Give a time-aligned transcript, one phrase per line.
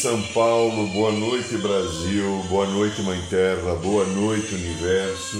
[0.00, 5.36] São Paulo, boa noite, Brasil, boa noite, Mãe Terra, boa noite, Universo,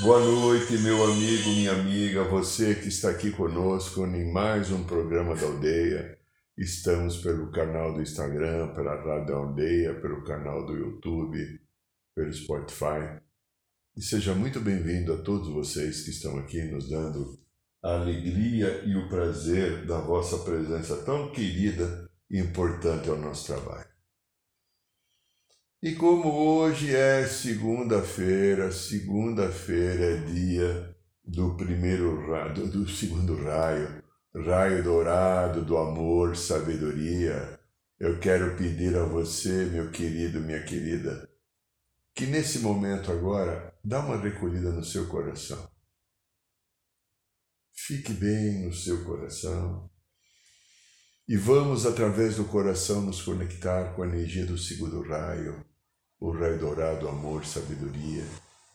[0.00, 5.36] boa noite, meu amigo, minha amiga, você que está aqui conosco em mais um programa
[5.36, 6.18] da Aldeia.
[6.56, 11.60] Estamos pelo canal do Instagram, pela Rádio Aldeia, pelo canal do YouTube,
[12.14, 13.20] pelo Spotify.
[13.94, 17.38] E seja muito bem-vindo a todos vocês que estão aqui nos dando
[17.82, 23.89] a alegria e o prazer da vossa presença tão querida importante ao nosso trabalho.
[25.82, 32.20] E como hoje é segunda-feira, segunda-feira é dia do primeiro
[32.52, 34.04] do, do segundo raio,
[34.44, 37.58] raio dourado do amor, sabedoria,
[37.98, 41.26] eu quero pedir a você, meu querido, minha querida,
[42.14, 45.66] que nesse momento agora dá uma recolhida no seu coração.
[47.72, 49.90] Fique bem no seu coração.
[51.26, 55.69] E vamos, através do coração, nos conectar com a energia do segundo raio,
[56.20, 58.24] o raio dourado, amor, sabedoria,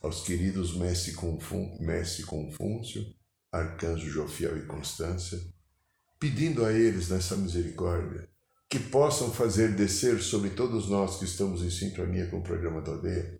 [0.01, 2.25] aos queridos Mestre, Confun Mestre
[3.51, 5.39] Arcanjo Jofiel e Constância,
[6.19, 8.27] pedindo a eles, nessa misericórdia,
[8.67, 12.91] que possam fazer descer sobre todos nós que estamos em sintonia com o programa da
[12.91, 13.39] aldeia,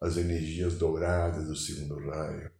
[0.00, 2.50] as energias douradas do segundo raio,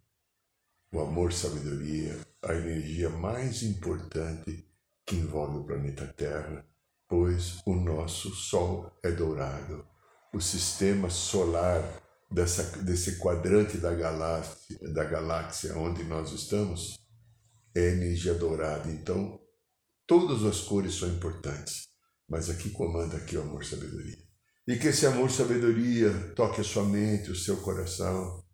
[0.91, 4.67] o amor, sabedoria, a energia mais importante
[5.05, 6.67] que envolve o planeta Terra,
[7.07, 9.94] pois o nosso Sol é dourado.
[10.35, 11.81] O sistema solar
[12.29, 16.99] dessa, desse quadrante da galáxia, da galáxia onde nós estamos
[17.73, 18.91] é energia dourada.
[18.91, 19.41] Então,
[20.09, 21.87] todas as cores são importantes,
[22.29, 24.19] mas aqui comanda aqui o amor sabedoria.
[24.67, 28.45] E que esse amor sabedoria toque a sua mente, o seu coração,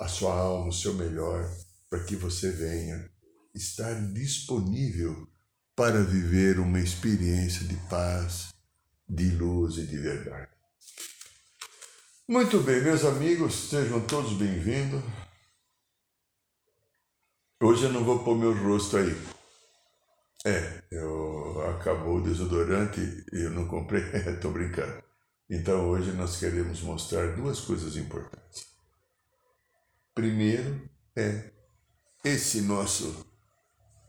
[0.00, 1.50] a sua alma, o seu melhor,
[1.88, 3.10] para que você venha
[3.54, 5.26] estar disponível
[5.74, 8.48] para viver uma experiência de paz,
[9.08, 10.57] de luz e de verdade.
[12.28, 15.02] Muito bem, meus amigos, sejam todos bem-vindos.
[17.62, 19.16] Hoje eu não vou pôr meu rosto aí.
[20.44, 23.00] É, eu acabou o desodorante
[23.32, 25.02] e eu não comprei, estou brincando.
[25.48, 28.66] Então hoje nós queremos mostrar duas coisas importantes.
[30.14, 31.50] Primeiro é
[32.22, 33.26] esse nosso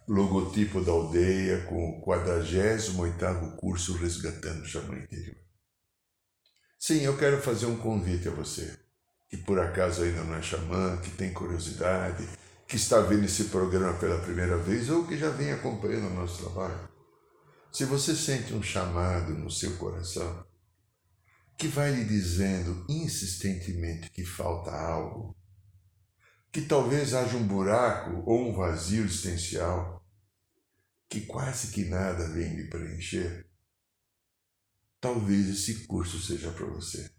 [0.07, 5.48] logotipo da aldeia com o 48º curso Resgatando o Xamã Interior.
[6.79, 8.79] Sim, eu quero fazer um convite a você,
[9.28, 12.25] que por acaso ainda não é xamã, que tem curiosidade,
[12.66, 16.41] que está vendo esse programa pela primeira vez ou que já vem acompanhando o nosso
[16.41, 16.88] trabalho.
[17.69, 20.47] Se você sente um chamado no seu coração,
[21.57, 25.35] que vai lhe dizendo insistentemente que falta algo,
[26.50, 30.01] que talvez haja um buraco ou um vazio existencial,
[31.09, 33.48] que quase que nada vem lhe preencher,
[34.99, 37.09] talvez esse curso seja para você.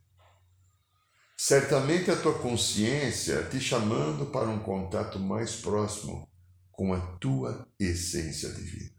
[1.36, 6.28] Certamente a tua consciência te chamando para um contato mais próximo
[6.70, 8.91] com a tua essência divina.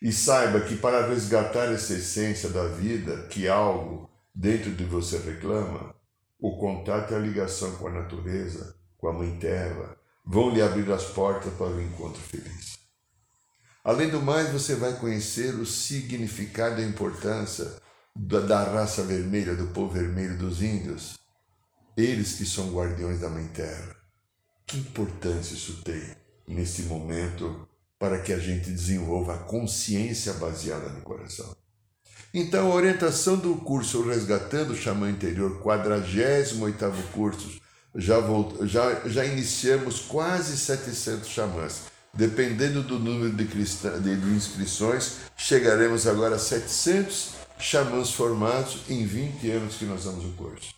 [0.00, 5.94] E saiba que para resgatar essa essência da vida que algo dentro de você reclama,
[6.38, 10.90] o contato e a ligação com a natureza, com a Mãe Terra, vão lhe abrir
[10.92, 12.78] as portas para o encontro feliz.
[13.82, 17.80] Além do mais, você vai conhecer o significado e a importância
[18.16, 21.18] da raça vermelha, do povo vermelho dos índios,
[21.96, 23.96] eles que são guardiões da Mãe Terra.
[24.66, 26.02] Que importância isso tem
[26.46, 27.68] nesse momento
[27.98, 31.56] para que a gente desenvolva a consciência baseada no coração.
[32.32, 37.60] Então, a orientação do curso Resgatando o Xamã Interior, 48º curso,
[37.94, 38.20] já,
[38.62, 46.36] já, já iniciamos quase 700 xamãs Dependendo do número de, cristã, de inscrições, chegaremos agora
[46.36, 50.74] a 700 xamãs formados em 20 anos que nós damos o curso.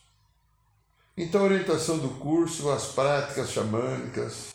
[1.16, 4.54] Então, a orientação do curso, as práticas xamânicas,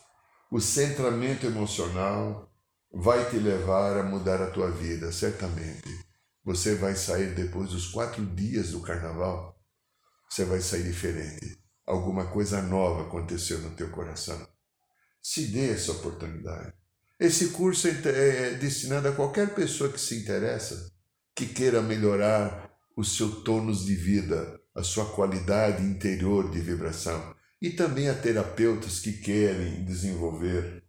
[0.49, 2.51] o centramento emocional
[2.91, 5.83] vai te levar a mudar a tua vida, certamente.
[6.43, 9.59] Você vai sair depois dos quatro dias do carnaval,
[10.29, 11.57] você vai sair diferente.
[11.85, 14.47] Alguma coisa nova aconteceu no teu coração.
[15.21, 16.73] Se dê essa oportunidade.
[17.19, 20.91] Esse curso é, é destinado a qualquer pessoa que se interessa,
[21.35, 27.69] que queira melhorar o seu tônus de vida, a sua qualidade interior de vibração e
[27.69, 30.83] também a terapeutas que querem desenvolver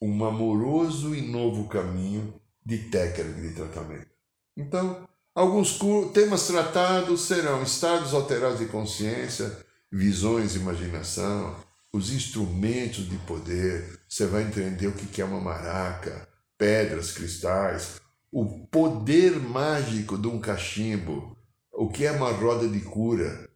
[0.00, 4.10] um amoroso e novo caminho de técnica de tratamento.
[4.56, 5.78] Então, alguns
[6.12, 11.56] temas tratados serão estados alterados de consciência, visões, imaginação,
[11.92, 14.00] os instrumentos de poder.
[14.08, 17.99] Você vai entender o que é uma maraca, pedras, cristais,
[18.32, 21.36] o poder mágico de um cachimbo,
[21.72, 23.50] o que é uma roda de cura,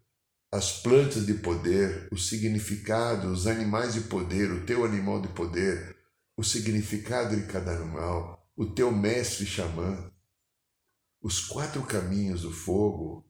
[0.50, 5.96] as plantas de poder, o significado, os animais de poder, o teu animal de poder,
[6.36, 10.10] o significado de cada animal, o teu mestre xamã,
[11.22, 13.24] os quatro caminhos do fogo,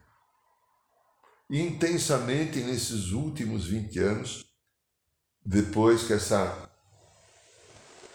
[1.50, 4.46] E intensamente nesses últimos 20 anos,
[5.44, 6.70] depois que essa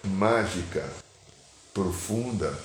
[0.06, 0.89] mágica,
[1.74, 2.57] profunda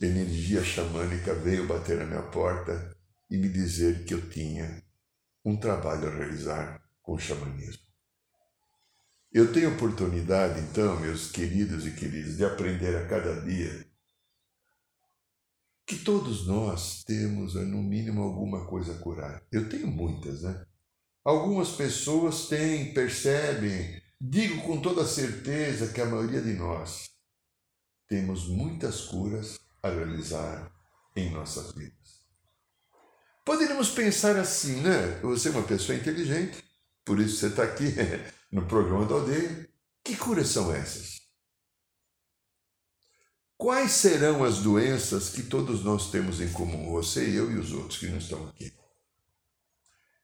[0.00, 2.96] energia xamânica veio bater na minha porta
[3.30, 4.82] e me dizer que eu tinha
[5.44, 7.83] um trabalho a realizar com o xamanismo.
[9.34, 13.84] Eu tenho oportunidade, então, meus queridos e queridas, de aprender a cada dia
[15.84, 19.42] que todos nós temos, no mínimo, alguma coisa a curar.
[19.50, 20.64] Eu tenho muitas, né?
[21.24, 27.10] Algumas pessoas têm, percebem, digo com toda certeza que a maioria de nós
[28.06, 30.70] temos muitas curas a realizar
[31.16, 32.24] em nossas vidas.
[33.44, 35.18] Poderíamos pensar assim, né?
[35.22, 36.62] Você é uma pessoa inteligente,
[37.04, 37.92] por isso você está aqui
[38.54, 39.68] no programa da aldeia.
[40.04, 41.20] Que curas são essas?
[43.56, 47.98] Quais serão as doenças que todos nós temos em comum, você, eu e os outros
[47.98, 48.72] que não estão aqui?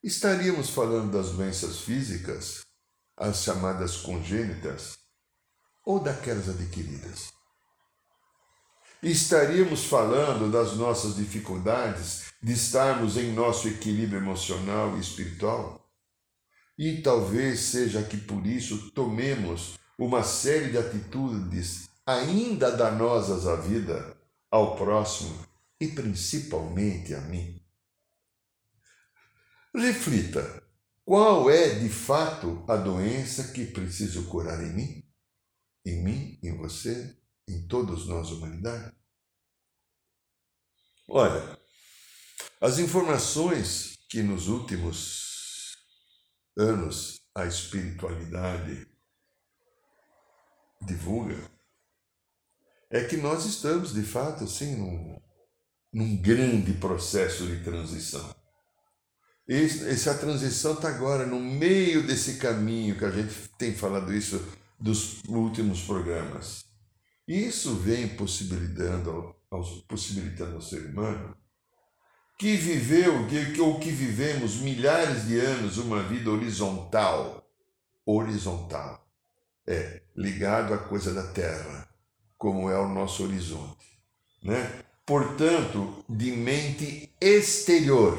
[0.03, 2.65] Estaríamos falando das doenças físicas,
[3.17, 4.99] as chamadas congênitas,
[5.85, 7.33] ou daquelas adquiridas?
[9.03, 15.80] Estaríamos falando das nossas dificuldades de estarmos em nosso equilíbrio emocional e espiritual?
[16.81, 24.19] E talvez seja que por isso tomemos uma série de atitudes ainda danosas à vida,
[24.51, 25.47] ao próximo
[25.79, 27.63] e principalmente a mim.
[29.75, 30.67] Reflita:
[31.05, 35.05] qual é de fato a doença que preciso curar em mim?
[35.85, 37.15] Em mim, em você,
[37.47, 38.91] em todos nós, humanidade?
[41.07, 41.59] Olha,
[42.59, 45.30] as informações que nos últimos
[46.57, 48.87] anos a espiritualidade
[50.83, 51.37] divulga,
[52.91, 55.21] é que nós estamos, de fato, assim, num,
[55.93, 58.35] num grande processo de transição.
[59.49, 64.41] essa transição está agora no meio desse caminho que a gente tem falado isso
[64.79, 66.65] dos últimos programas.
[67.29, 69.37] Isso vem possibilitando,
[69.87, 71.40] possibilitando ao ser humano
[72.41, 77.47] que viveu, que, ou que vivemos milhares de anos uma vida horizontal,
[78.07, 79.07] horizontal.
[79.67, 81.87] É ligado à coisa da terra,
[82.39, 83.87] como é o nosso horizonte.
[84.43, 84.73] Né?
[85.05, 88.19] Portanto, de mente exterior,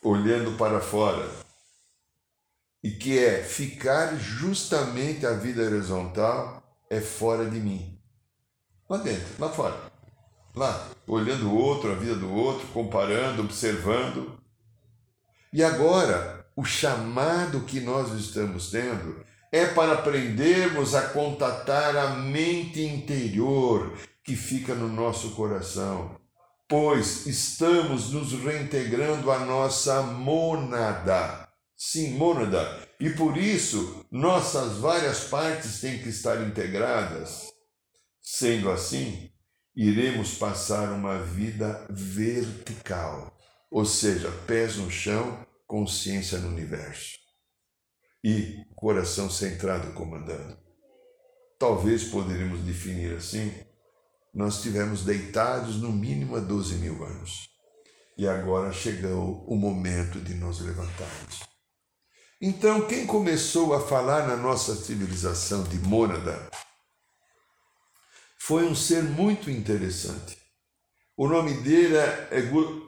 [0.00, 1.28] olhando para fora,
[2.84, 8.00] e que é ficar justamente a vida horizontal é fora de mim.
[8.88, 9.87] Lá dentro, lá fora.
[10.58, 14.36] Lá, olhando o outro, a vida do outro, comparando, observando.
[15.52, 22.82] E agora, o chamado que nós estamos tendo é para aprendermos a contatar a mente
[22.82, 26.16] interior que fica no nosso coração,
[26.68, 31.48] pois estamos nos reintegrando à nossa mônada.
[31.76, 32.80] Sim, mônada.
[32.98, 37.46] E por isso, nossas várias partes têm que estar integradas.
[38.20, 39.27] Sendo assim,
[39.80, 43.32] iremos passar uma vida vertical,
[43.70, 47.16] ou seja, pés no chão, consciência no universo
[48.24, 50.58] e coração centrado comandando.
[51.60, 53.54] Talvez poderíamos definir assim:
[54.34, 57.48] nós estivemos deitados no mínimo há 12 mil anos
[58.16, 61.44] e agora chegou o momento de nos levantarmos.
[62.40, 66.50] Então, quem começou a falar na nossa civilização de mônada
[68.40, 70.38] foi um ser muito interessante.
[71.16, 72.42] O nome dele é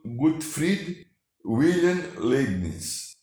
[0.04, 1.06] Gottfried
[1.44, 3.16] William Leibniz.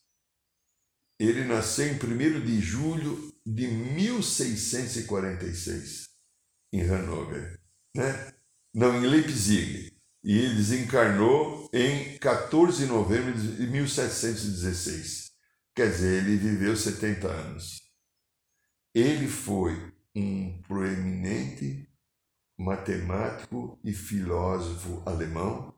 [1.18, 1.96] Ele nasceu em 1
[2.44, 6.08] de julho de 1646,
[6.72, 7.60] em Hanover,
[7.96, 8.34] né?
[8.74, 9.98] não, em Leipzig.
[10.22, 15.30] E ele desencarnou em 14 de novembro de 1716.
[15.74, 17.80] Quer dizer, ele viveu 70 anos.
[18.94, 19.74] Ele foi
[20.14, 21.87] um proeminente
[22.58, 25.72] matemático e filósofo alemão,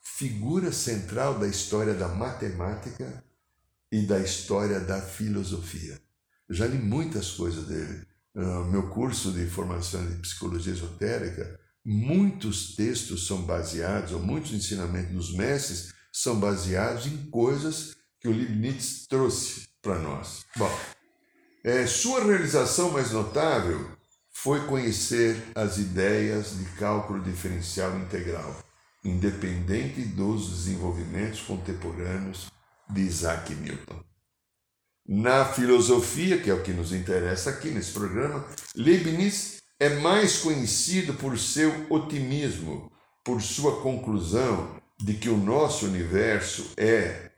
[0.00, 3.24] figura central da história da matemática
[3.90, 6.00] e da história da filosofia.
[6.48, 8.06] já li muitas coisas dele.
[8.34, 15.12] No meu curso de formação de psicologia esotérica, muitos textos são baseados, ou muitos ensinamentos
[15.12, 20.44] dos mestres são baseados em coisas que o Leibniz trouxe para nós.
[20.56, 20.70] Bom,
[21.64, 23.99] é, sua realização mais notável
[24.42, 28.56] foi conhecer as ideias de cálculo diferencial integral,
[29.04, 32.50] independente dos desenvolvimentos contemporâneos
[32.88, 34.02] de Isaac Newton.
[35.06, 41.12] Na filosofia, que é o que nos interessa aqui nesse programa, Leibniz é mais conhecido
[41.14, 42.90] por seu otimismo,
[43.22, 47.30] por sua conclusão de que o nosso universo é,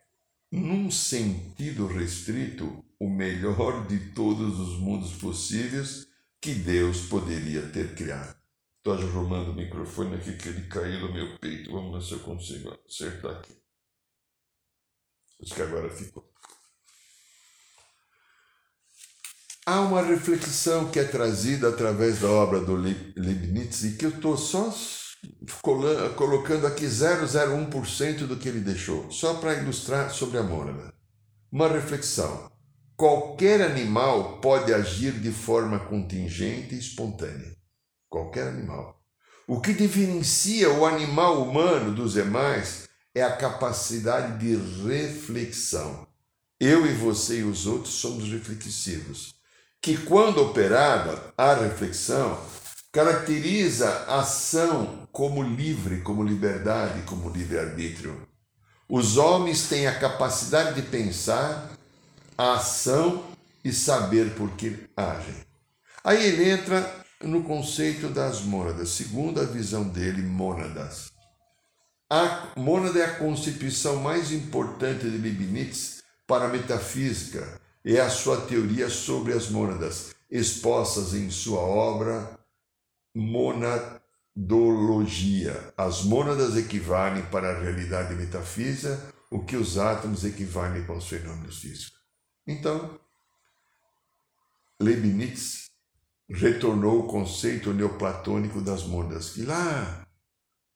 [0.53, 6.12] num sentido restrito, o melhor de todos os mundos possíveis
[6.43, 8.37] que Deus poderia ter criado.
[8.79, 11.71] Estou arrumando o microfone aqui que ele caiu no meu peito.
[11.71, 13.57] Vamos ver se eu consigo acertar aqui.
[15.41, 16.29] Acho que agora ficou.
[19.65, 24.37] Há uma reflexão que é trazida através da obra do Leibniz e que eu estou
[24.37, 24.75] só
[26.17, 30.93] colocando aqui 0,01% do que ele deixou, só para ilustrar sobre a mônada.
[31.53, 32.52] Uma reflexão.
[33.03, 37.53] Qualquer animal pode agir de forma contingente e espontânea.
[38.09, 39.03] Qualquer animal.
[39.45, 44.55] O que diferencia o animal humano dos demais é a capacidade de
[44.87, 46.07] reflexão.
[46.61, 49.35] Eu e você e os outros somos reflexivos,
[49.81, 52.39] que quando operada a reflexão
[52.93, 58.29] caracteriza a ação como livre, como liberdade, como livre-arbítrio.
[58.89, 61.72] Os homens têm a capacidade de pensar
[62.37, 63.25] a ação
[63.65, 65.35] e saber por que agem.
[66.05, 71.13] Aí ele entra no conceito das mônadas, segundo a visão dele, mônadas.
[72.11, 78.41] A mônada é a constituição mais importante de Leibniz para a metafísica é a sua
[78.43, 82.39] teoria sobre as mônadas, expostas em sua obra
[83.15, 85.75] Monadologia.
[85.77, 88.99] As mônadas equivalem para a realidade metafísica
[89.31, 92.02] o que os átomos equivalem para os fenômenos físicos.
[92.47, 92.99] Então,
[94.81, 95.71] Leibniz
[96.29, 100.07] retornou o conceito neoplatônico das mônadas, que lá,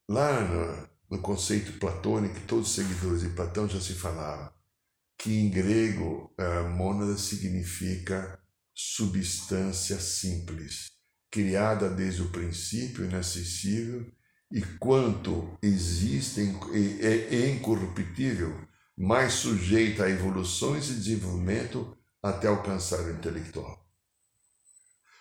[0.08, 4.54] lá no, conceito platônico, todos os seguidores de Platão já se falava,
[5.18, 8.38] que em grego a mônada significa
[8.75, 10.92] substância simples,
[11.30, 14.06] criada desde o princípio, inacessível,
[14.52, 18.65] e quanto existe é incorruptível,
[18.96, 23.86] mais sujeita a evoluções e desenvolvimento até alcançar o intelectual.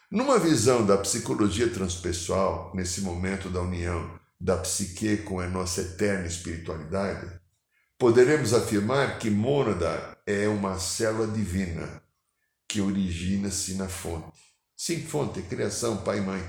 [0.10, 6.28] Numa visão da psicologia transpessoal, nesse momento da união da psique com a nossa eterna
[6.28, 7.30] espiritualidade,
[7.98, 12.02] poderemos afirmar que mônada é uma célula divina
[12.68, 14.38] que origina-se na fonte.
[14.76, 16.44] Sim, fonte, criação, pai e mãe.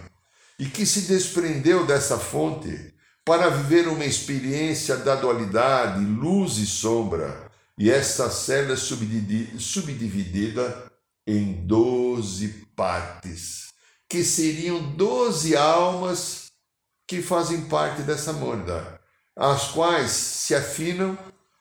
[0.59, 2.95] E que se desprendeu dessa fonte
[3.27, 7.51] para viver uma experiência da dualidade, luz e sombra.
[7.77, 10.93] E essa célula é subdividida
[11.27, 13.73] em doze partes,
[14.09, 16.53] que seriam doze almas
[17.05, 19.01] que fazem parte dessa mônada,
[19.35, 21.19] as quais se afinam,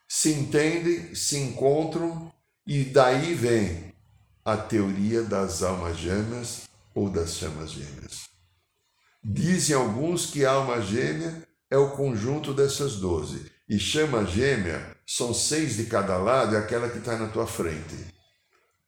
[0.08, 2.32] se entendem, se encontram,
[2.66, 3.92] e daí vem
[4.46, 8.30] a teoria das almas gêmeas ou das chamas gêmeas.
[9.24, 15.34] Dizem alguns que a alma gêmea é o conjunto dessas doze, e chama gêmea são
[15.34, 17.96] seis de cada lado, é aquela que está na tua frente.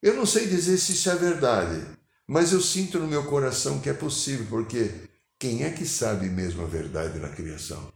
[0.01, 1.85] Eu não sei dizer se isso é verdade,
[2.27, 4.91] mas eu sinto no meu coração que é possível, porque
[5.39, 7.91] quem é que sabe mesmo a verdade na criação?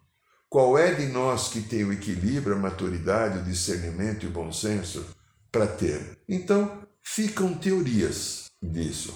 [0.50, 4.52] Qual é de nós que tem o equilíbrio, a maturidade, o discernimento e o bom
[4.52, 5.06] senso
[5.52, 6.20] para ter?
[6.28, 9.16] Então, ficam teorias disso.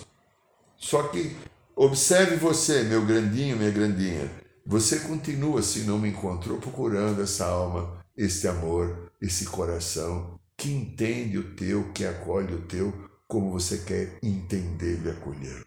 [0.78, 1.36] Só que
[1.76, 4.32] observe você, meu grandinho, minha grandinha,
[4.68, 11.38] você continua, se não me encontrou, procurando essa alma, este amor, esse coração que entende
[11.38, 12.92] o teu, que acolhe o teu,
[13.28, 15.64] como você quer entender e acolher.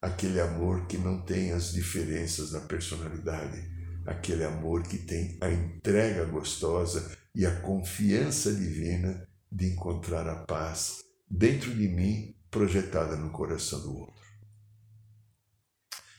[0.00, 3.62] Aquele amor que não tem as diferenças na personalidade,
[4.04, 11.02] aquele amor que tem a entrega gostosa e a confiança divina de encontrar a paz
[11.30, 14.21] dentro de mim, projetada no coração do outro.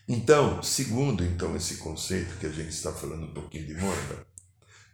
[0.08, 4.26] Então, segundo então esse conceito que a gente está falando um pouquinho de Mônica,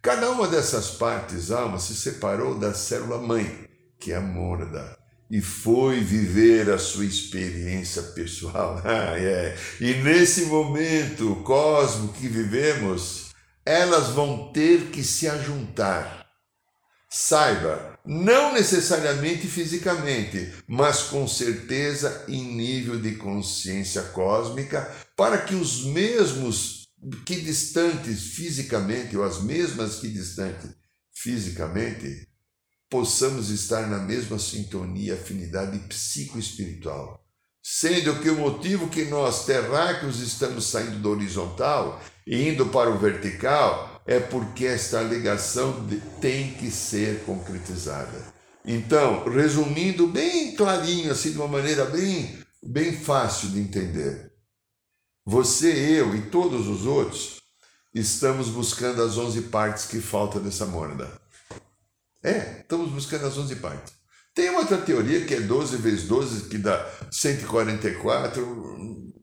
[0.01, 3.67] Cada uma dessas partes alma se separou da célula mãe,
[3.99, 4.97] que é a mônada,
[5.29, 8.81] e foi viver a sua experiência pessoal.
[8.85, 9.57] Ah, é.
[9.81, 13.31] E nesse momento cósmico que vivemos,
[13.65, 16.25] elas vão ter que se ajuntar.
[17.09, 25.85] Saiba, não necessariamente fisicamente, mas com certeza em nível de consciência cósmica, para que os
[25.85, 26.87] mesmos
[27.25, 30.71] que distantes fisicamente, ou as mesmas que distantes
[31.13, 32.27] fisicamente,
[32.89, 37.23] possamos estar na mesma sintonia, afinidade psicoespiritual.
[37.61, 42.97] Sendo que o motivo que nós, terráqueos, estamos saindo do horizontal e indo para o
[42.97, 45.87] vertical é porque esta ligação
[46.19, 48.33] tem que ser concretizada.
[48.65, 54.33] Então, resumindo bem clarinho, assim, de uma maneira bem, bem fácil de entender,
[55.23, 57.39] você, eu e todos os outros
[57.93, 61.07] estamos buscando as 11 partes que faltam dessa mônada.
[62.23, 63.93] É, estamos buscando as 11 partes.
[64.33, 69.13] Tem outra teoria que é 12 vezes 12, que dá 144.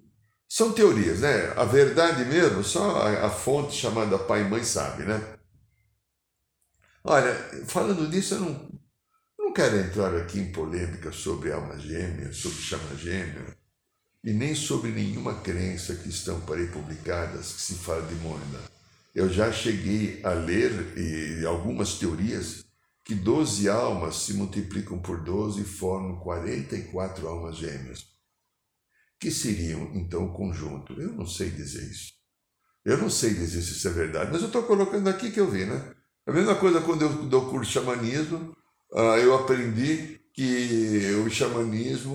[0.48, 1.52] São teorias, né?
[1.56, 5.20] A verdade mesmo, só a, a fonte chamada pai e mãe sabe, né?
[7.02, 7.34] Olha,
[7.66, 8.70] falando disso, eu não,
[9.38, 13.56] não quero entrar aqui em polêmica sobre alma gêmea, sobre chama gêmea
[14.26, 18.60] e nem sobre nenhuma crença que estão por aí publicadas que se fala de Mônada.
[19.14, 22.64] Eu já cheguei a ler e, algumas teorias
[23.04, 28.15] que 12 almas se multiplicam por 12 e formam 44 almas gêmeas.
[29.18, 30.92] Que seriam, então, o conjunto?
[31.00, 32.12] Eu não sei dizer isso.
[32.84, 35.50] Eu não sei dizer se isso é verdade, mas eu estou colocando aqui que eu
[35.50, 35.92] vi, né?
[36.26, 38.56] A mesma coisa quando eu dou curso de xamanismo,
[38.92, 42.14] ah, eu aprendi que o xamanismo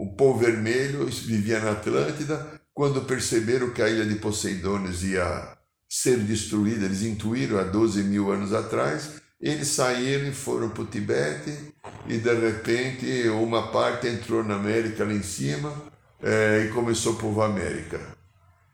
[0.00, 2.60] o povo vermelho vivia na Atlântida.
[2.72, 8.30] Quando perceberam que a ilha de Poseidones ia ser destruída, eles intuíram há 12 mil
[8.30, 11.74] anos atrás, eles saíram e foram para o Tibete
[12.06, 15.90] e de repente uma parte entrou na América lá em cima
[16.22, 18.18] é, e começou a povoar a América.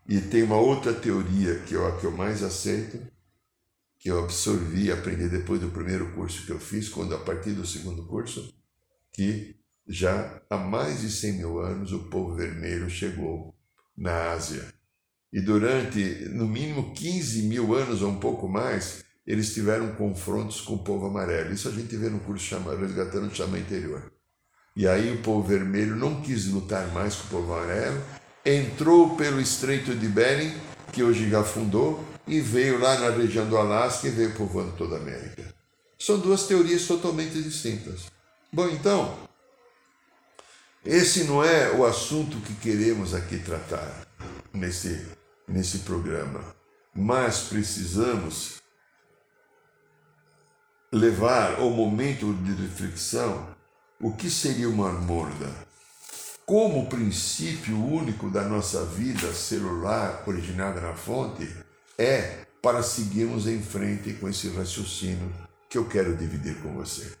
[0.07, 2.99] E tem uma outra teoria que eu, a que eu mais aceito,
[3.97, 7.65] que eu absorvi aprendi depois do primeiro curso que eu fiz, quando a partir do
[7.65, 8.53] segundo curso,
[9.11, 9.55] que
[9.87, 13.55] já há mais de 100 mil anos, o povo vermelho chegou
[13.97, 14.65] na Ásia.
[15.31, 15.99] E durante,
[16.29, 21.07] no mínimo, 15 mil anos ou um pouco mais, eles tiveram confrontos com o povo
[21.07, 21.53] amarelo.
[21.53, 24.09] Isso a gente vê no curso chama, Resgatando o Chama Interior.
[24.73, 28.01] E aí o povo vermelho não quis lutar mais com o povo amarelo,
[28.45, 30.55] entrou pelo Estreito de Bering,
[30.93, 34.95] que hoje já afundou, e veio lá na região do Alasca e veio povoando toda
[34.95, 35.53] a América.
[35.99, 38.05] São duas teorias totalmente distintas.
[38.53, 39.17] Bom, então,
[40.85, 44.07] esse não é o assunto que queremos aqui tratar
[44.53, 45.05] nesse,
[45.47, 46.55] nesse programa,
[46.95, 48.61] mas precisamos
[50.97, 53.47] levar ao momento de reflexão
[53.99, 55.49] o que seria uma morda.
[56.45, 61.47] Como princípio único da nossa vida celular originada na fonte
[61.97, 65.31] é para seguirmos em frente com esse raciocínio
[65.69, 67.11] que eu quero dividir com você.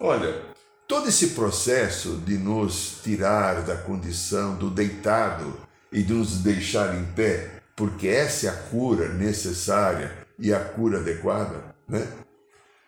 [0.00, 0.54] Olha,
[0.88, 5.58] Todo esse processo de nos tirar da condição do deitado
[5.90, 11.00] e de nos deixar em pé, porque essa é a cura necessária e a cura
[11.00, 12.06] adequada, né?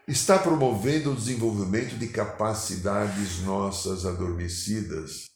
[0.09, 5.29] Está promovendo o desenvolvimento de capacidades nossas adormecidas.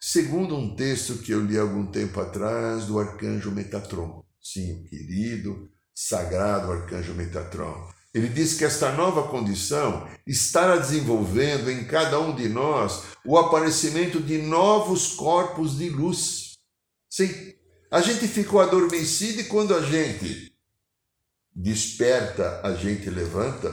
[0.00, 6.72] Segundo um texto que eu li algum tempo atrás do arcanjo Metatron, sim, querido, sagrado
[6.72, 7.88] arcanjo Metatron.
[8.12, 14.20] Ele diz que esta nova condição estará desenvolvendo em cada um de nós o aparecimento
[14.20, 16.54] de novos corpos de luz.
[17.08, 17.30] Sim,
[17.92, 20.53] a gente ficou adormecido e quando a gente
[21.54, 23.72] desperta, a gente levanta,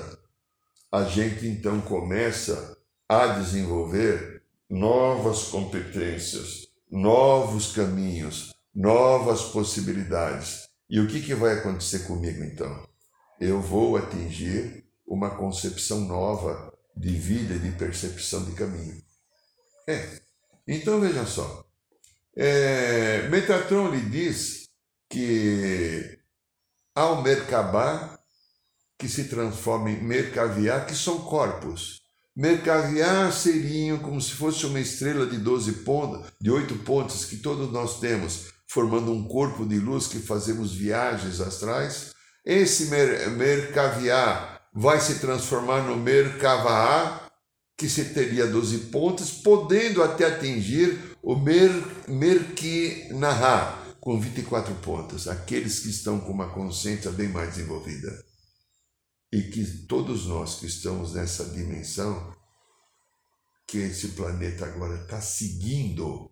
[0.92, 10.70] a gente então começa a desenvolver novas competências, novos caminhos, novas possibilidades.
[10.90, 12.92] E o que, que vai acontecer comigo então?
[13.42, 19.02] eu vou atingir uma concepção nova de vida de percepção de caminho.
[19.88, 20.22] É.
[20.68, 21.66] Então veja só.
[22.38, 24.70] É, Metatron lhe diz
[25.10, 26.20] que
[27.02, 28.20] há o Merkabah
[28.98, 32.02] que se transforma em Mercaviar, que são corpos.
[32.36, 37.72] Mercaviar seriam como se fosse uma estrela de 12 pontas, de oito pontas que todos
[37.72, 42.12] nós temos, formando um corpo de luz que fazemos viagens astrais
[42.44, 47.30] esse mer Mercaviar vai se transformar no Merkavaá,
[47.78, 51.72] que se teria 12 pontos, podendo até atingir o Mer
[52.08, 58.26] Merkinahá, com 24 pontos, aqueles que estão com uma consciência bem mais desenvolvida.
[59.32, 62.36] E que todos nós que estamos nessa dimensão,
[63.68, 66.30] que esse planeta agora está seguindo,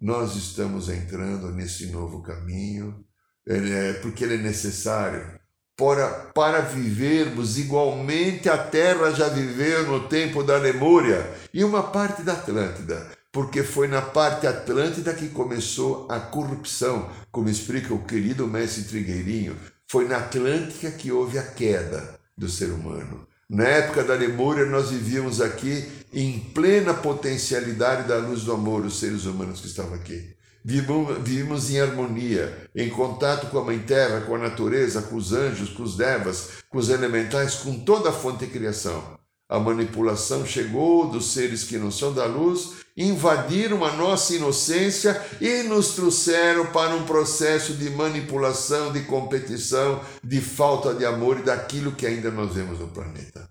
[0.00, 3.04] nós estamos entrando nesse novo caminho,
[3.46, 5.38] é, porque ele é necessário
[5.76, 12.22] para, para vivermos igualmente a Terra já viveu no tempo da Lemúria e uma parte
[12.22, 18.48] da Atlântida, porque foi na parte Atlântida que começou a corrupção, como explica o querido
[18.48, 19.56] mestre Trigueirinho.
[19.86, 23.28] Foi na Atlântica que houve a queda do ser humano.
[23.48, 28.98] Na época da Lemúria, nós vivíamos aqui em plena potencialidade da luz do amor, os
[28.98, 30.34] seres humanos que estavam aqui.
[30.64, 35.70] Vivemos em harmonia, em contato com a Mãe Terra, com a natureza, com os anjos,
[35.70, 39.16] com os devas, com os elementais, com toda a fonte de criação.
[39.48, 45.62] A manipulação chegou dos seres que não são da luz, invadiram a nossa inocência e
[45.62, 51.92] nos trouxeram para um processo de manipulação, de competição, de falta de amor e daquilo
[51.92, 53.48] que ainda nós vemos no planeta.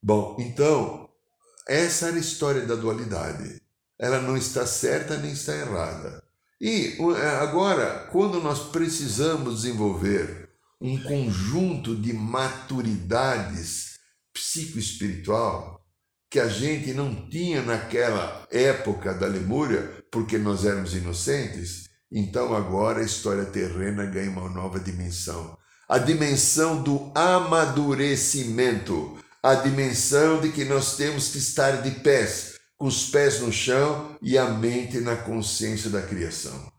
[0.00, 1.08] Bom, então,
[1.66, 3.64] essa era a história da dualidade
[3.98, 6.22] ela não está certa nem está errada.
[6.60, 10.43] E é, agora, quando nós precisamos desenvolver
[10.84, 13.98] um conjunto de maturidades
[14.34, 15.82] psicoespiritual
[16.30, 23.00] que a gente não tinha naquela época da Lemúria, porque nós éramos inocentes, então agora
[23.00, 25.56] a história terrena ganha uma nova dimensão.
[25.88, 32.86] A dimensão do amadurecimento, a dimensão de que nós temos que estar de pés com
[32.86, 36.73] os pés no chão e a mente na consciência da criação.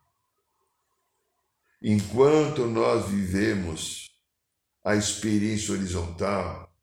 [1.87, 4.09] Enquanto nós vivemos
[4.83, 6.73] a experiência horizontal,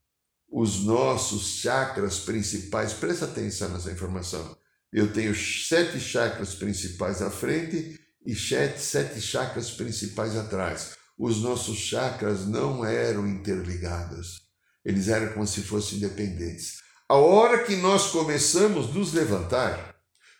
[0.49, 4.57] os nossos chakras principais, presta atenção nessa informação.
[4.93, 10.97] Eu tenho sete chakras principais à frente e sete, sete chakras principais atrás.
[11.19, 14.43] Os nossos chakras não eram interligados,
[14.85, 16.77] eles eram como se fossem independentes.
[17.09, 19.97] A hora que nós começamos a nos levantar,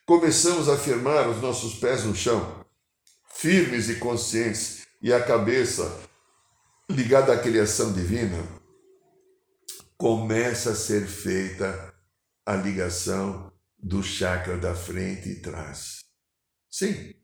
[0.07, 2.62] começamos a firmar os nossos pés no chão,
[3.33, 6.01] firmes e conscientes, e a cabeça
[6.89, 8.39] ligada à criação divina,
[9.97, 11.95] começa a ser feita
[12.45, 16.05] a ligação do chakra da frente e trás.
[16.71, 17.15] Sim,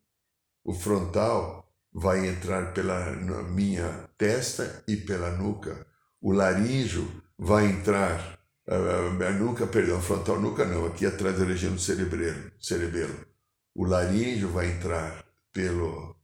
[0.65, 3.13] o frontal vai entrar pela
[3.45, 5.87] minha testa e pela nuca.
[6.21, 11.81] O laríngeo vai entrar a, nuca, perdão, frontal nuca não, aqui atrás da região do
[11.81, 13.27] cerebelo, cerebelo.
[13.75, 16.17] O laríngeo vai entrar pelo,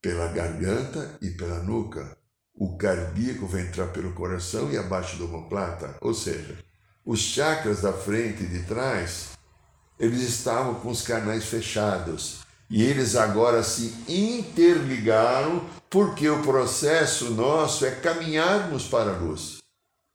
[0.00, 2.16] pela garganta e pela nuca.
[2.54, 5.96] O cardíaco vai entrar pelo coração e abaixo do omoplata.
[6.00, 6.58] Ou seja,
[7.04, 9.30] os chakras da frente e de trás,
[9.98, 12.40] eles estavam com os canais fechados.
[12.70, 19.58] E eles agora se interligaram porque o processo nosso é caminharmos para a luz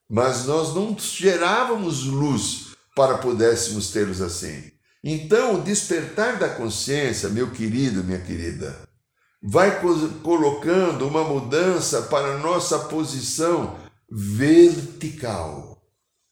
[0.09, 4.71] mas nós não gerávamos luz para pudéssemos tê-los assim.
[5.03, 8.87] Então, o despertar da consciência, meu querido, minha querida,
[9.41, 9.81] vai
[10.23, 13.77] colocando uma mudança para nossa posição
[14.09, 15.83] vertical.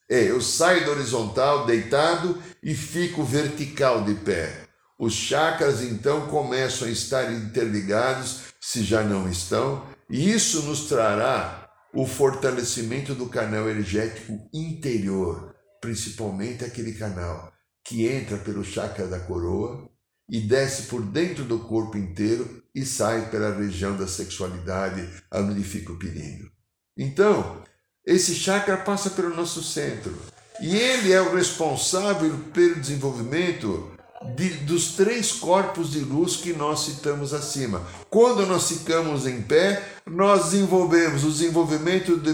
[0.09, 4.67] É, eu saio do horizontal deitado e fico vertical de pé.
[4.97, 11.69] Os chakras então começam a estar interligados, se já não estão, e isso nos trará
[11.93, 17.51] o fortalecimento do canal energético interior, principalmente aquele canal
[17.83, 19.89] que entra pelo chakra da coroa
[20.29, 25.91] e desce por dentro do corpo inteiro e sai pela região da sexualidade, onde fica
[25.91, 26.49] o períneo.
[26.97, 27.63] Então,
[28.05, 30.15] esse chakra passa pelo nosso centro
[30.61, 33.91] e ele é o responsável pelo desenvolvimento
[34.35, 37.85] de, dos três corpos de luz que nós citamos acima.
[38.09, 42.33] Quando nós ficamos em pé, nós desenvolvemos o desenvolvimento do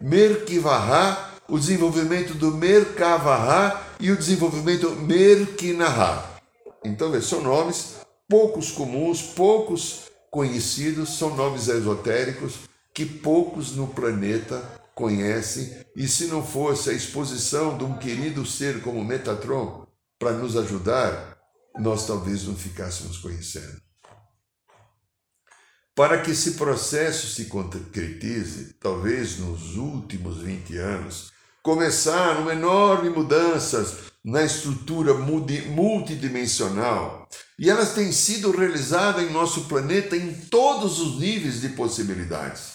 [0.00, 6.40] Merkivahá, o desenvolvimento do Merkavahá e o desenvolvimento Merkinahá.
[6.84, 7.96] Então, são nomes
[8.28, 12.60] poucos comuns, poucos conhecidos, são nomes esotéricos
[12.94, 14.62] que poucos no planeta
[14.94, 19.86] conhecem, e se não fosse a exposição de um querido ser como Metatron,
[20.18, 21.36] para nos ajudar,
[21.78, 23.82] nós talvez não ficássemos conhecendo.
[25.94, 31.32] Para que esse processo se concretize, talvez nos últimos 20 anos,
[31.66, 40.32] começaram enormes mudanças na estrutura multidimensional e elas têm sido realizadas em nosso planeta em
[40.32, 42.74] todos os níveis de possibilidades.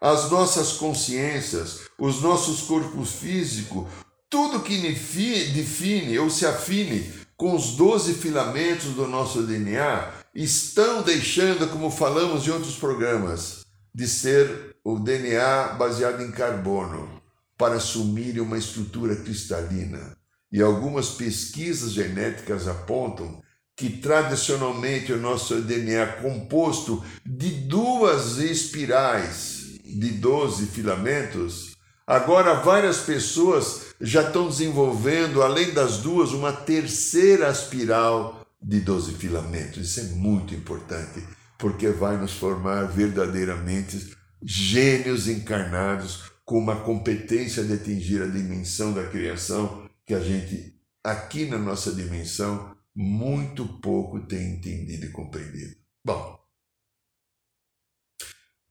[0.00, 3.86] As nossas consciências, os nossos corpos físicos,
[4.28, 11.68] tudo que define ou se afine com os 12 filamentos do nosso DNA estão deixando,
[11.68, 13.60] como falamos em outros programas,
[13.94, 17.22] de ser o DNA baseado em carbono
[17.56, 20.16] para assumir uma estrutura cristalina.
[20.50, 23.42] E algumas pesquisas genéticas apontam
[23.76, 31.74] que tradicionalmente o nosso DNA é composto de duas espirais de 12 filamentos
[32.06, 39.88] Agora, várias pessoas já estão desenvolvendo, além das duas, uma terceira espiral de 12 filamentos.
[39.88, 41.24] Isso é muito importante,
[41.58, 49.08] porque vai nos formar verdadeiramente gênios encarnados com uma competência de atingir a dimensão da
[49.08, 55.74] criação que a gente, aqui na nossa dimensão, muito pouco tem entendido e compreendido.
[56.04, 56.38] Bom,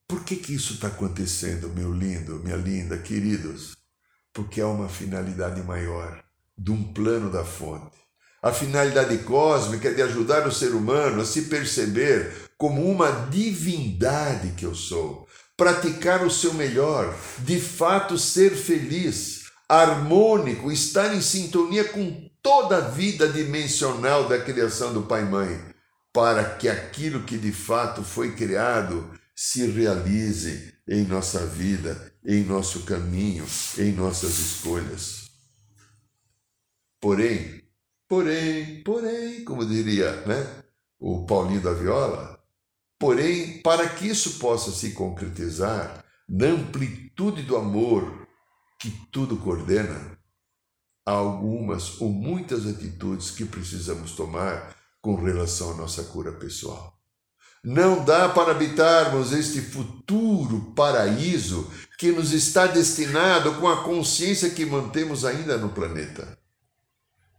[0.08, 3.76] por que, que isso está acontecendo, meu lindo, minha linda, queridos?
[4.32, 6.24] Porque há uma finalidade maior,
[6.56, 7.98] de um plano da fonte.
[8.42, 14.52] A finalidade cósmica é de ajudar o ser humano a se perceber como uma divindade
[14.52, 15.28] que eu sou,
[15.63, 22.89] praticar o seu melhor, de fato ser feliz, harmônico, estar em sintonia com toda a
[22.89, 25.65] vida dimensional da criação do Pai e Mãe,
[26.12, 32.82] para que aquilo que de fato foi criado se realize em nossa vida, em nosso
[32.82, 33.45] caminho,
[33.78, 35.30] em nossas escolhas.
[36.99, 37.63] Porém,
[38.10, 40.45] porém, porém, como diria né,
[40.99, 42.33] o Paulinho da Viola,
[43.04, 48.26] porém, para que isso possa se concretizar na amplitude do amor
[48.80, 50.18] que tudo coordena,
[51.06, 56.98] há algumas ou muitas atitudes que precisamos tomar com relação à nossa cura pessoal.
[57.62, 64.66] Não dá para habitarmos este futuro paraíso que nos está destinado com a consciência que
[64.66, 66.38] mantemos ainda no planeta.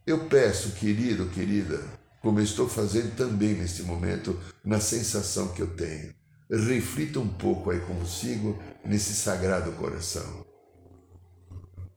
[0.06, 1.82] Eu peço, querido, querida,
[2.24, 6.14] como estou fazendo também neste momento, na sensação que eu tenho,
[6.50, 10.42] reflita um pouco aí consigo nesse sagrado coração.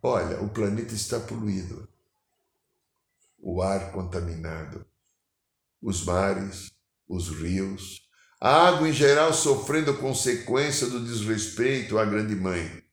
[0.03, 1.87] Olha, o planeta está poluído,
[3.39, 4.85] o ar contaminado,
[5.81, 6.71] os mares,
[7.07, 8.01] os rios,
[8.41, 12.83] a água em geral sofrendo consequência do desrespeito à grande mãe.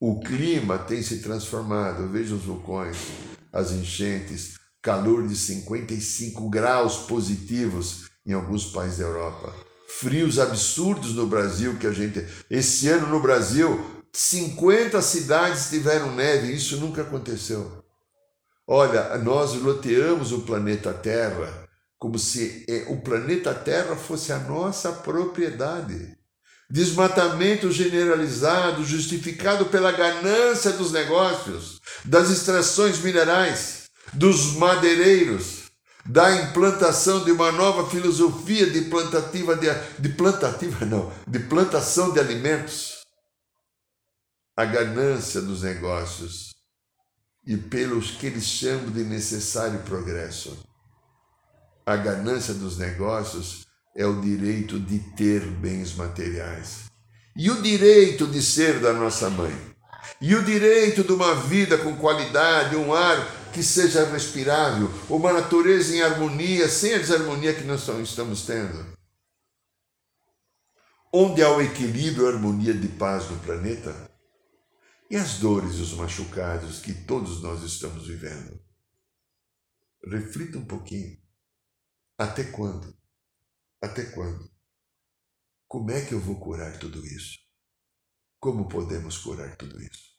[0.00, 2.96] O clima tem se transformado, veja os vulcões,
[3.52, 4.56] as enchentes,
[4.86, 9.52] calor de 55 graus positivos em alguns países da Europa.
[9.98, 12.24] Frios absurdos no Brasil que a gente.
[12.48, 17.82] Esse ano no Brasil, 50 cidades tiveram neve, isso nunca aconteceu.
[18.64, 21.66] Olha, nós loteamos o planeta Terra
[21.98, 26.16] como se é, o planeta Terra fosse a nossa propriedade.
[26.70, 35.64] Desmatamento generalizado, justificado pela ganância dos negócios, das extrações minerais, dos madeireiros,
[36.04, 39.66] da implantação de uma nova filosofia de plantativa de,
[39.98, 43.00] de plantativa não, de plantação de alimentos.
[44.56, 46.54] A ganância dos negócios
[47.46, 50.56] e pelos que eles chamam de necessário progresso
[51.88, 53.64] a ganância dos negócios
[53.94, 56.86] é o direito de ter bens materiais.
[57.36, 59.54] E o direito de ser da nossa mãe.
[60.20, 63.24] E o direito de uma vida com qualidade, um ar
[63.56, 68.94] que seja respirável, uma natureza em harmonia, sem a desarmonia que nós estamos tendo.
[71.10, 74.14] Onde há o equilíbrio e harmonia de paz no planeta,
[75.10, 78.62] e as dores e os machucados que todos nós estamos vivendo.
[80.04, 81.18] Reflita um pouquinho.
[82.18, 82.94] Até quando?
[83.82, 84.50] Até quando?
[85.66, 87.38] Como é que eu vou curar tudo isso?
[88.38, 90.14] Como podemos curar tudo isso?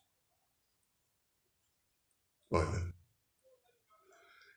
[2.50, 2.97] Olha,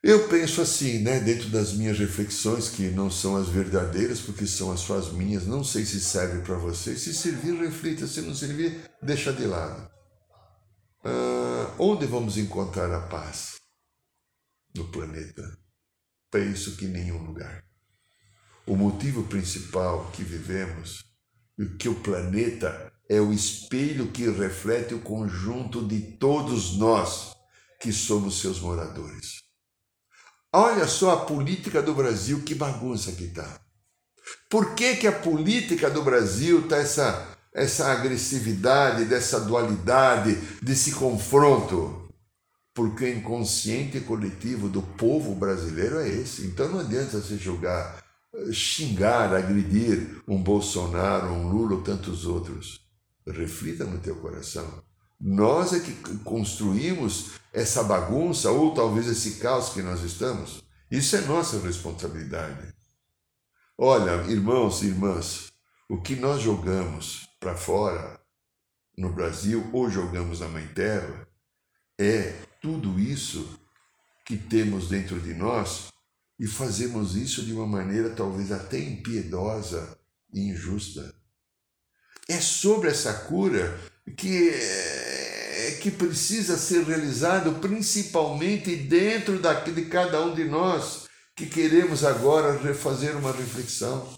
[0.03, 4.73] eu penso assim, né, dentro das minhas reflexões, que não são as verdadeiras, porque são
[4.73, 6.97] as suas minhas, não sei se serve para você.
[6.97, 8.07] Se servir, reflita.
[8.07, 9.91] Se não servir, deixa de lado.
[11.05, 13.61] Ah, onde vamos encontrar a paz?
[14.75, 15.43] No planeta.
[16.31, 17.63] Penso que em nenhum lugar.
[18.67, 21.05] O motivo principal que vivemos,
[21.79, 27.33] que o planeta é o espelho que reflete o conjunto de todos nós
[27.81, 29.50] que somos seus moradores.
[30.53, 33.61] Olha só a política do Brasil, que bagunça que está.
[34.49, 42.09] Por que, que a política do Brasil está essa, essa agressividade, dessa dualidade, desse confronto?
[42.75, 46.47] Porque o inconsciente coletivo do povo brasileiro é esse.
[46.47, 48.01] Então não adianta se julgar
[48.53, 52.81] xingar, agredir um Bolsonaro, um Lula ou tantos outros.
[53.27, 54.83] Reflita no teu coração.
[55.21, 60.65] Nós é que construímos essa bagunça ou talvez esse caos que nós estamos.
[60.91, 62.75] Isso é nossa responsabilidade.
[63.77, 65.53] Olha, irmãos e irmãs,
[65.89, 68.21] o que nós jogamos para fora
[68.97, 71.27] no Brasil ou jogamos na Mãe Terra
[71.99, 73.59] é tudo isso
[74.25, 75.89] que temos dentro de nós
[76.39, 79.99] e fazemos isso de uma maneira talvez até impiedosa
[80.33, 81.15] e injusta.
[82.29, 83.79] É sobre essa cura
[84.17, 84.51] que,
[85.61, 91.05] é, que precisa ser realizado principalmente dentro de cada um de nós
[91.37, 94.09] que queremos agora fazer uma reflexão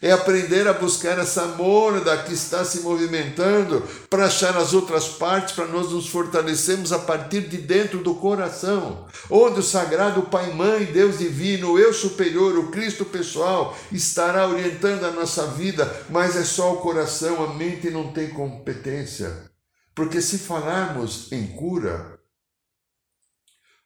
[0.00, 5.54] é aprender a buscar essa morda que está se movimentando para achar as outras partes,
[5.54, 10.86] para nós nos fortalecermos a partir de dentro do coração, onde o sagrado Pai Mãe,
[10.86, 16.44] Deus divino, o eu superior, o Cristo pessoal estará orientando a nossa vida, mas é
[16.44, 19.53] só o coração, a mente não tem competência.
[19.94, 22.20] Porque se falarmos em cura,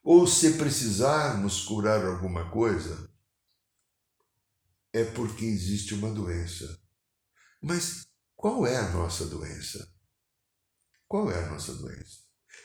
[0.03, 3.11] ou se precisarmos curar alguma coisa,
[4.92, 6.81] é porque existe uma doença.
[7.62, 9.87] Mas qual é a nossa doença?
[11.07, 12.18] Qual é a nossa doença?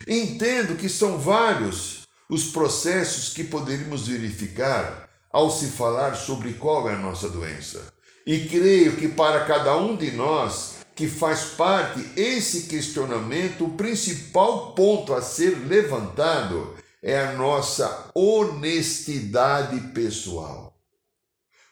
[0.08, 6.94] Entendo que são vários os processos que poderíamos verificar ao se falar sobre qual é
[6.94, 7.94] a nossa doença.
[8.26, 14.74] E creio que para cada um de nós que faz parte esse questionamento, o principal
[14.74, 20.74] ponto a ser levantado é a nossa honestidade pessoal.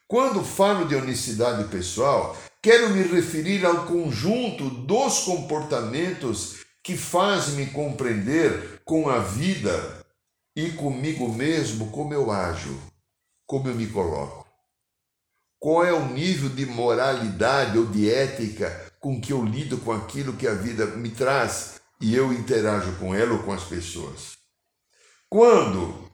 [0.08, 7.68] Quando falo de honestidade pessoal, quero me referir ao conjunto dos comportamentos que fazem me
[7.68, 10.06] compreender com a vida
[10.56, 12.78] e comigo mesmo como eu ajo,
[13.46, 14.46] como eu me coloco.
[15.60, 20.38] Qual é o nível de moralidade ou de ética com que eu lido com aquilo
[20.38, 24.38] que a vida me traz e eu interajo com ela ou com as pessoas?
[25.28, 26.10] Quando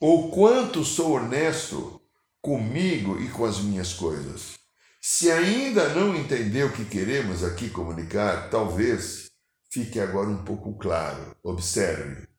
[0.00, 2.00] ou quanto sou honesto
[2.40, 4.58] comigo e com as minhas coisas.
[5.00, 9.30] Se ainda não entendeu o que queremos aqui comunicar, talvez
[9.70, 11.36] fique agora um pouco claro.
[11.42, 12.29] Observe.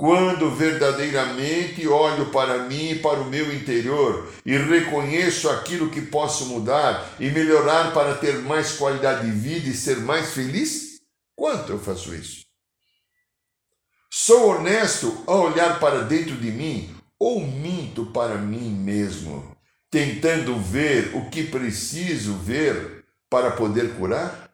[0.00, 6.46] Quando verdadeiramente olho para mim e para o meu interior e reconheço aquilo que posso
[6.46, 11.00] mudar e melhorar para ter mais qualidade de vida e ser mais feliz,
[11.34, 12.46] quanto eu faço isso?
[14.08, 19.56] Sou honesto ao olhar para dentro de mim ou minto para mim mesmo,
[19.90, 24.48] tentando ver o que preciso ver para poder curar?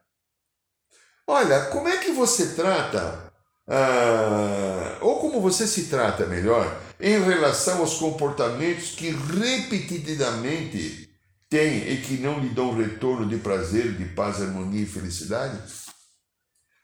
[1.26, 3.24] Olha, como é que você trata,
[3.66, 11.08] ah, ou como você se trata melhor, em relação aos comportamentos que repetidamente
[11.48, 15.58] tem e que não lhe dão retorno de prazer, de paz, harmonia e felicidade?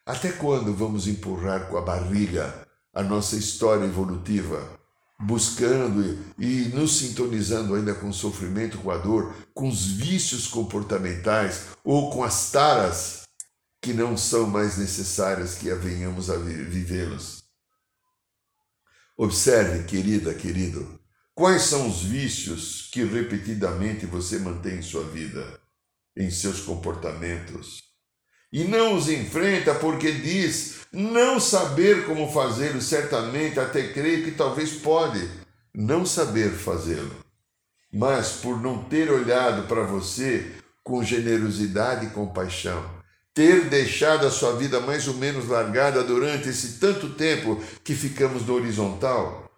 [0.06, 4.80] Até quando vamos empurrar com a barriga a nossa história evolutiva
[5.20, 11.66] buscando e nos sintonizando ainda com o sofrimento, com a dor, com os vícios comportamentais
[11.84, 13.28] ou com as taras
[13.80, 17.42] que não são mais necessárias que venhamos a vivê-los.
[19.16, 21.00] Observe, querida, querido,
[21.34, 25.60] quais são os vícios que repetidamente você mantém em sua vida,
[26.16, 27.82] em seus comportamentos,
[28.52, 34.72] e não os enfrenta porque diz não saber como fazê-lo, certamente até creio que talvez
[34.72, 35.30] pode
[35.72, 37.24] não saber fazê-lo.
[37.92, 40.52] Mas por não ter olhado para você
[40.82, 42.99] com generosidade e compaixão,
[43.34, 48.44] ter deixado a sua vida mais ou menos largada durante esse tanto tempo que ficamos
[48.46, 49.50] no horizontal,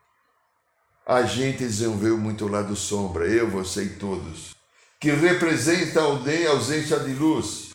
[1.07, 4.55] a gente desenvolveu muito lado sombra, eu, você e todos,
[5.01, 7.71] que representa a ausência de luz.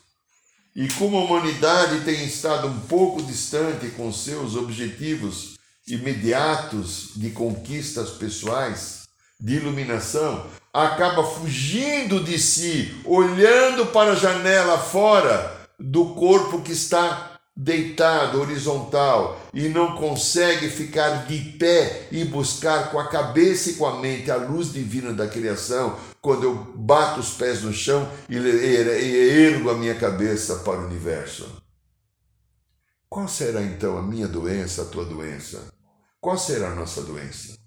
[0.75, 8.11] E como a humanidade tem estado um pouco distante com seus objetivos imediatos de conquistas
[8.11, 9.07] pessoais,
[9.39, 17.38] de iluminação, acaba fugindo de si, olhando para a janela fora do corpo que está
[17.55, 23.88] deitado, horizontal, e não consegue ficar de pé e buscar com a cabeça e com
[23.88, 28.38] a mente a luz divina da criação, quando eu bato os pés no chão e
[28.38, 31.63] ergo a minha cabeça para o universo.
[33.09, 35.73] Qual será então a minha doença, a tua doença?
[36.21, 37.57] Qual será a nossa doença?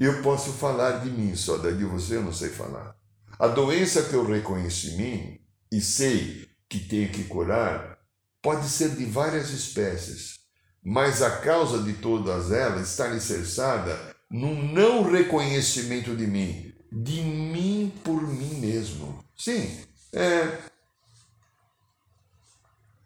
[0.00, 2.96] Eu posso falar de mim só, daí de você eu não sei falar.
[3.38, 5.40] A doença que eu reconheço em mim
[5.70, 7.98] e sei que tenho que curar
[8.42, 10.40] pode ser de várias espécies,
[10.82, 17.92] mas a causa de todas elas está alicerçada num não reconhecimento de mim, de mim
[18.04, 19.24] por mim mesmo.
[19.36, 20.58] Sim, é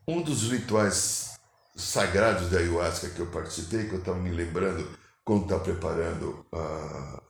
[0.06, 1.32] um dos rituais
[1.76, 7.22] sagrados da ayahuasca que eu participei, que eu estava me lembrando quando estava preparando uh,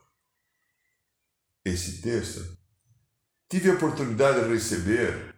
[1.63, 2.57] esse texto,
[3.49, 5.35] tive a oportunidade de receber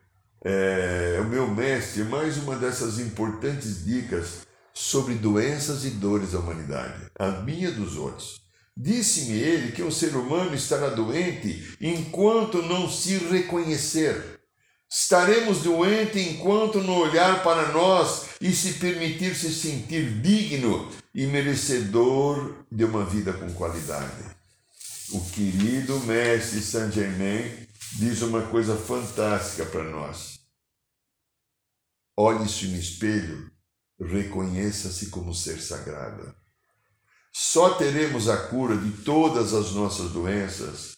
[0.47, 7.07] é, o meu mestre mais uma dessas importantes dicas sobre doenças e dores da humanidade,
[7.17, 8.41] a minha dos outros.
[8.77, 14.39] Disse-me ele que o ser humano estará doente enquanto não se reconhecer.
[14.87, 22.53] Estaremos doentes enquanto não olhar para nós e se permitir se sentir digno e merecedor
[22.71, 24.23] de uma vida com qualidade.
[25.11, 27.49] O querido mestre Saint Germain
[27.93, 30.34] diz uma coisa fantástica para nós.
[32.17, 33.51] Olhe-se no espelho,
[33.99, 36.33] reconheça-se como ser sagrado.
[37.33, 40.95] Só teremos a cura de todas as nossas doenças,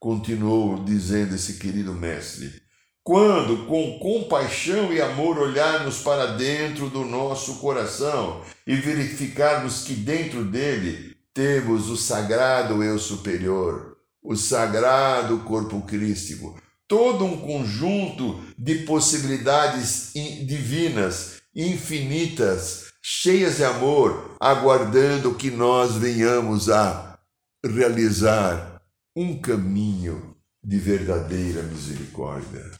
[0.00, 2.60] continuou dizendo esse querido mestre,
[3.04, 10.44] quando, com compaixão e amor, olharmos para dentro do nosso coração e verificarmos que dentro
[10.44, 20.12] dele temos o sagrado eu superior, o sagrado corpo crístico, todo um conjunto de possibilidades
[20.14, 27.18] divinas, infinitas, cheias de amor, aguardando que nós venhamos a
[27.64, 28.80] realizar
[29.14, 32.70] um caminho de verdadeira misericórdia.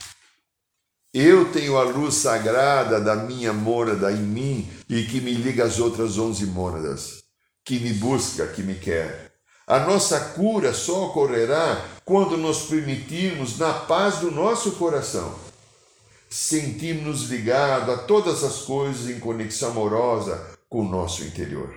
[1.14, 5.78] Eu tenho a luz sagrada da minha mônada em mim e que me liga às
[5.78, 7.22] outras onze mônadas,
[7.64, 9.32] que me busca, que me quer.
[9.66, 15.36] A nossa cura só ocorrerá quando nos permitirmos, na paz do nosso coração,
[16.30, 21.74] sentirmos ligados a todas as coisas em conexão amorosa com o nosso interior.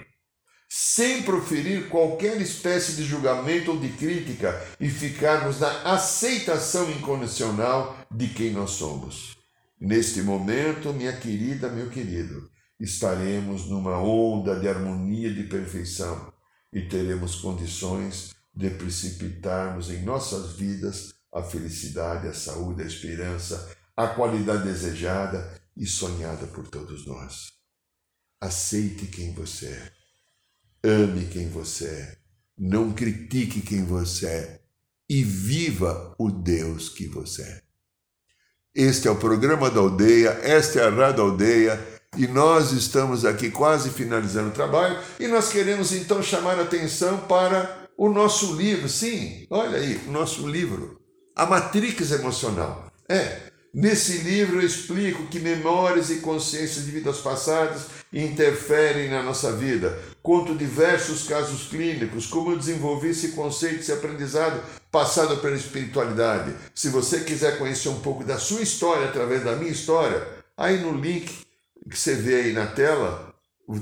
[0.70, 8.28] Sem proferir qualquer espécie de julgamento ou de crítica e ficarmos na aceitação incondicional de
[8.28, 9.36] quem nós somos.
[9.82, 12.48] Neste momento, minha querida, meu querido,
[12.80, 16.32] estaremos numa onda de harmonia de perfeição
[16.72, 24.06] e teremos condições de precipitarmos em nossas vidas a felicidade, a saúde, a esperança, a
[24.06, 27.54] qualidade desejada e sonhada por todos nós.
[28.42, 29.92] Aceite quem você é.
[30.84, 32.18] Ame quem você é.
[32.58, 34.62] Não critique quem você é.
[35.08, 37.62] E viva o Deus que você é.
[38.76, 41.80] Este é o programa da aldeia, esta é a Rádio Aldeia
[42.18, 47.20] e nós estamos aqui quase finalizando o trabalho e nós queremos então chamar a atenção
[47.22, 48.88] para o nosso livro.
[48.88, 51.02] Sim, olha aí, o nosso livro,
[51.36, 52.90] A Matrix Emocional.
[53.10, 53.42] É,
[53.74, 60.00] nesse livro eu explico que memórias e consciências de vidas passadas interferem na nossa vida.
[60.24, 66.56] Conto diversos casos clínicos, como eu desenvolvi esse conceito, esse aprendizado passado pela espiritualidade.
[66.74, 70.26] Se você quiser conhecer um pouco da sua história através da minha história,
[70.56, 71.46] aí no link
[71.90, 73.36] que você vê aí na tela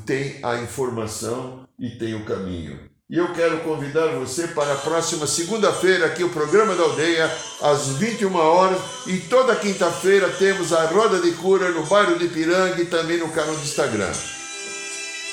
[0.05, 2.96] tem a informação e tem o caminho.
[3.09, 7.31] E eu quero convidar você para a próxima segunda-feira, aqui o programa da aldeia,
[7.61, 8.77] às 21 horas.
[9.05, 13.29] E toda quinta-feira temos a Roda de Cura no bairro de Piranga e também no
[13.29, 14.11] canal do Instagram.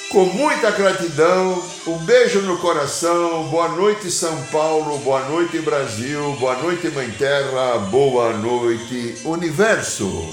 [0.09, 6.55] Com muita gratidão, um beijo no coração, boa noite São Paulo, boa noite Brasil, boa
[6.55, 10.33] noite Mãe Terra, boa noite Universo.